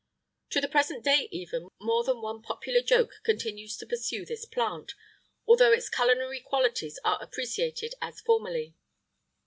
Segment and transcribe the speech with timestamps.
[0.47, 4.25] [IX 62] To the present day even, more than one popular joke continues to pursue
[4.25, 4.95] this plant,
[5.45, 8.73] although its culinary qualities are appreciated as formerly.